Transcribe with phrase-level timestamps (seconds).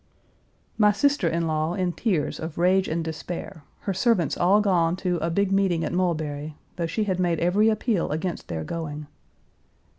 [0.79, 5.17] My sister in law in tears of rage and despair, her servants all gone to
[5.17, 9.05] "a big meeting at Mulberry," though she had made every appeal against their going.